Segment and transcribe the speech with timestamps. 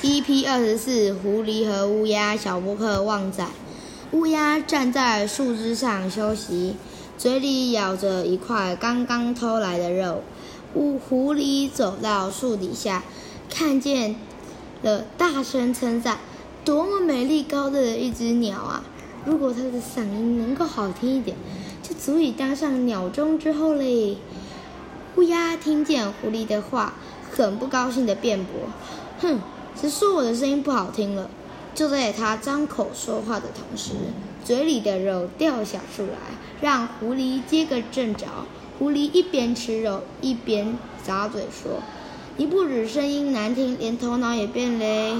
[0.00, 3.44] EP 二十四，狐狸和乌鸦小波克旺仔。
[4.12, 6.76] 乌鸦站在树枝上休息，
[7.18, 10.22] 嘴里咬着一块刚刚偷来的肉。
[10.74, 13.02] 乌狐狸走到树底下，
[13.50, 14.14] 看见
[14.82, 16.18] 了，大声称赞
[16.64, 18.84] ：“多么美丽高的一只鸟啊！
[19.24, 21.36] 如果它的嗓音能够好听一点，
[21.82, 24.16] 就足以当上鸟中之后嘞。”
[25.16, 26.94] 乌鸦听见狐狸的话，
[27.32, 28.52] 很不高兴的辩驳
[29.18, 29.40] ：“哼！”
[29.80, 31.30] 只说我的声音不好听了。
[31.74, 33.92] 就在他张口说话的同时，
[34.44, 36.18] 嘴里的肉掉下出来，
[36.60, 38.26] 让狐狸接个正着。
[38.78, 41.80] 狐狸一边吃肉，一边咂嘴说
[42.36, 45.16] ：“你不止声音难听，连头脑也变嘞。”